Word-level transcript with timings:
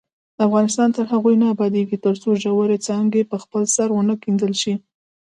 افغانستان 0.45 0.89
تر 0.95 1.05
هغو 1.13 1.31
نه 1.41 1.47
ابادیږي، 1.53 1.97
ترڅو 2.05 2.29
ژورې 2.43 2.77
څاګانې 2.87 3.21
په 3.31 3.37
خپل 3.43 3.61
سر 3.75 3.87
ونه 3.93 4.15
کیندل 4.23 4.53
شي. 4.61 4.73